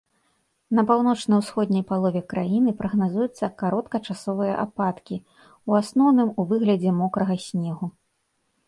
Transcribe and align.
На 0.77 0.83
паўночна-ўсходняй 0.91 1.85
палове 1.91 2.21
краіны 2.31 2.69
прагназуюцца 2.81 3.51
кароткачасовыя 3.61 4.53
ападкі, 4.65 5.21
у 5.71 5.79
асноўным 5.83 6.29
у 6.39 6.49
выглядзе 6.55 6.91
мокрага 7.05 7.35
снегу. 7.51 7.85